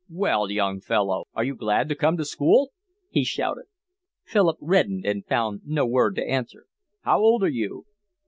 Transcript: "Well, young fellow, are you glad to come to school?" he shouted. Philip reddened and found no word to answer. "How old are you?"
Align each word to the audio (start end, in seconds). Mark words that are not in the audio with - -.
"Well, 0.09 0.49
young 0.49 0.81
fellow, 0.81 1.25
are 1.35 1.43
you 1.43 1.53
glad 1.53 1.87
to 1.89 1.95
come 1.95 2.17
to 2.17 2.25
school?" 2.25 2.71
he 3.11 3.23
shouted. 3.23 3.65
Philip 4.25 4.57
reddened 4.59 5.05
and 5.05 5.23
found 5.27 5.61
no 5.63 5.85
word 5.85 6.15
to 6.15 6.27
answer. 6.27 6.65
"How 7.03 7.19
old 7.19 7.43
are 7.43 7.47
you?" 7.47 7.85